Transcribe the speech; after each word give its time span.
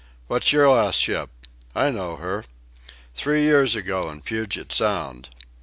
What's 0.25 0.51
your 0.51 0.67
last 0.67 0.99
ship?... 1.01 1.29
I 1.75 1.91
know 1.91 2.15
her.... 2.15 2.43
Three 3.13 3.43
years 3.43 3.75
ago, 3.75 4.09
in 4.09 4.21
Puget 4.23 4.71
Sound.... 4.71 5.29